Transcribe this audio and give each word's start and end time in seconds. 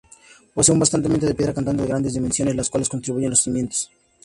Posee 0.55 0.73
un 0.73 0.79
basamento 0.83 1.27
de 1.27 1.35
piedra 1.35 1.53
cantada 1.53 1.77
de 1.79 1.85
grandes 1.87 2.15
dimensiones, 2.15 2.55
las 2.55 2.71
cuales 2.71 2.89
constituyen 2.89 3.29
los 3.29 3.41
cimientos. 3.43 3.91